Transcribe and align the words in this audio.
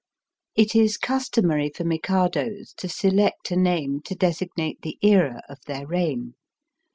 It 0.55 0.75
is 0.75 0.97
customary 0.97 1.69
for 1.69 1.83
Mikados 1.83 2.73
to 2.77 2.89
select 2.89 3.51
a 3.51 3.55
name 3.55 3.99
to 4.05 4.15
designate 4.15 4.81
the 4.81 4.97
era 5.03 5.43
of 5.47 5.59
their 5.67 5.85
reign. 5.85 6.33